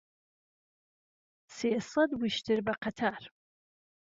سێ 1.55 1.71
سەت 1.91 2.09
وشتر 2.21 2.59
به 2.65 2.73
قهتار 2.81 3.21